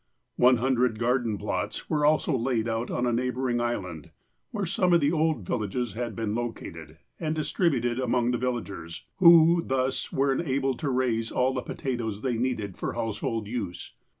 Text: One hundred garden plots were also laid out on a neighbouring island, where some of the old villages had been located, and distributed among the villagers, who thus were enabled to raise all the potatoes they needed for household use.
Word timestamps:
One 0.37 0.57
hundred 0.57 0.97
garden 0.97 1.37
plots 1.37 1.87
were 1.87 2.07
also 2.07 2.35
laid 2.35 2.67
out 2.67 2.89
on 2.89 3.05
a 3.05 3.13
neighbouring 3.13 3.61
island, 3.61 4.09
where 4.49 4.65
some 4.65 4.93
of 4.93 4.99
the 4.99 5.11
old 5.11 5.45
villages 5.45 5.93
had 5.93 6.15
been 6.15 6.33
located, 6.33 6.97
and 7.19 7.35
distributed 7.35 7.99
among 7.99 8.31
the 8.31 8.39
villagers, 8.39 9.05
who 9.17 9.61
thus 9.63 10.11
were 10.11 10.33
enabled 10.33 10.79
to 10.79 10.89
raise 10.89 11.31
all 11.31 11.53
the 11.53 11.61
potatoes 11.61 12.21
they 12.23 12.35
needed 12.39 12.77
for 12.79 12.93
household 12.93 13.45
use. 13.47 13.93